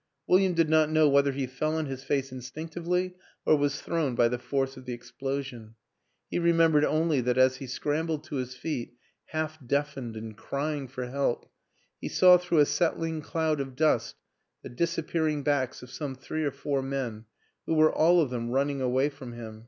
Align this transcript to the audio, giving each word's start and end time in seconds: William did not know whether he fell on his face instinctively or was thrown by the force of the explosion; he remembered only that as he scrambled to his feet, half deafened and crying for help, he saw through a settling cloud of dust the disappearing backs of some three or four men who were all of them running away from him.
William 0.25 0.55
did 0.55 0.67
not 0.67 0.89
know 0.89 1.07
whether 1.07 1.31
he 1.31 1.45
fell 1.45 1.75
on 1.77 1.85
his 1.85 2.03
face 2.03 2.31
instinctively 2.31 3.13
or 3.45 3.55
was 3.55 3.79
thrown 3.79 4.15
by 4.15 4.27
the 4.29 4.39
force 4.39 4.75
of 4.75 4.85
the 4.85 4.93
explosion; 4.93 5.75
he 6.27 6.39
remembered 6.39 6.83
only 6.83 7.21
that 7.21 7.37
as 7.37 7.57
he 7.57 7.67
scrambled 7.67 8.23
to 8.23 8.37
his 8.37 8.55
feet, 8.55 8.95
half 9.25 9.59
deafened 9.63 10.17
and 10.17 10.35
crying 10.35 10.87
for 10.87 11.05
help, 11.05 11.51
he 11.99 12.09
saw 12.09 12.39
through 12.39 12.57
a 12.57 12.65
settling 12.65 13.21
cloud 13.21 13.59
of 13.61 13.75
dust 13.75 14.15
the 14.63 14.69
disappearing 14.69 15.43
backs 15.43 15.83
of 15.83 15.91
some 15.91 16.15
three 16.15 16.43
or 16.45 16.51
four 16.51 16.81
men 16.81 17.25
who 17.67 17.75
were 17.75 17.93
all 17.93 18.21
of 18.21 18.31
them 18.31 18.49
running 18.49 18.81
away 18.81 19.07
from 19.07 19.33
him. 19.33 19.59